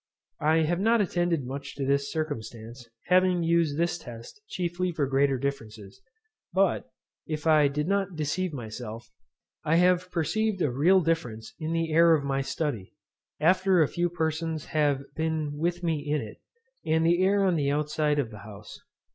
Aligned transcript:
I 0.39 0.63
have 0.63 0.79
not 0.79 0.99
attended 0.99 1.45
much 1.45 1.75
to 1.75 1.85
this 1.85 2.11
circumstance, 2.11 2.89
having 3.05 3.43
used 3.43 3.77
this 3.77 3.99
test 3.99 4.41
chiefly 4.47 4.91
for 4.91 5.05
greater 5.05 5.37
differences; 5.37 6.01
but, 6.51 6.89
if 7.27 7.45
I 7.45 7.67
did 7.67 7.87
not 7.87 8.15
deceive 8.15 8.51
myself, 8.51 9.11
I 9.63 9.75
have 9.75 10.09
perceived 10.09 10.59
a 10.63 10.71
real 10.71 11.01
difference 11.01 11.53
in 11.59 11.71
the 11.73 11.93
air 11.93 12.15
of 12.15 12.23
my 12.23 12.41
study, 12.41 12.95
after 13.39 13.83
a 13.83 13.87
few 13.87 14.09
persons 14.09 14.65
have 14.73 15.03
been 15.15 15.55
with 15.55 15.83
me 15.83 15.99
in 16.09 16.19
it, 16.19 16.37
and 16.83 17.05
the 17.05 17.23
air 17.23 17.43
on 17.43 17.55
the 17.55 17.69
outside 17.69 18.17
of 18.17 18.31
the 18.31 18.39
house. 18.39 18.79